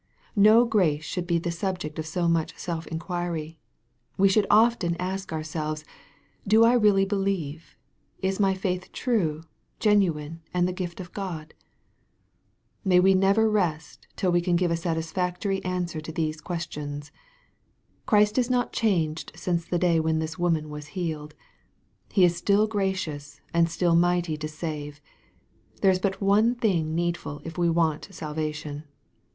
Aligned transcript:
No 0.35 0.65
grace 0.65 1.03
should 1.03 1.27
be 1.27 1.37
the 1.37 1.51
subject 1.51 1.99
of 1.99 2.07
so 2.07 2.27
much 2.27 2.57
self 2.57 2.87
inquiry. 2.87 3.59
We 4.17 4.29
should 4.29 4.47
often 4.49 4.95
ask 4.97 5.31
ourselves, 5.31 5.85
Do 6.47 6.63
I 6.65 6.73
really 6.73 7.05
believe? 7.05 7.77
Is 8.19 8.39
my 8.39 8.55
faith 8.55 8.91
true, 8.93 9.43
gen 9.79 9.99
nine, 9.99 10.41
and 10.55 10.67
the 10.67 10.73
gift 10.73 10.99
of 10.99 11.13
God? 11.13 11.53
May 12.83 12.99
we 12.99 13.13
never 13.13 13.47
rest 13.47 14.07
till 14.15 14.31
we 14.31 14.41
can 14.41 14.55
give 14.55 14.71
a 14.71 14.75
satisfactory 14.75 15.63
an 15.63 15.85
swer 15.85 16.01
to 16.01 16.11
these 16.11 16.41
questions! 16.41 17.11
Christ 18.07 18.39
is 18.39 18.49
not 18.49 18.73
changed 18.73 19.31
since 19.35 19.65
the 19.65 19.77
day 19.77 19.99
when 19.99 20.17
this 20.17 20.39
woman 20.39 20.71
was 20.71 20.87
healed. 20.97 21.35
He 22.11 22.25
is 22.25 22.35
still 22.35 22.67
gracioua 22.67 23.39
and 23.53 23.69
still 23.69 23.95
mighty 23.95 24.35
to 24.35 24.47
save. 24.47 24.99
There 25.83 25.91
is 25.91 25.99
but 25.99 26.19
one 26.19 26.55
thing 26.55 26.95
needfu] 26.95 27.45
if 27.45 27.59
we 27.59 27.69
want 27.69 28.07
salvation. 28.09 28.85